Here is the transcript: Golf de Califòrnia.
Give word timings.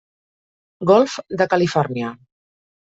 Golf 0.93 1.19
de 1.43 1.49
Califòrnia. 1.53 2.15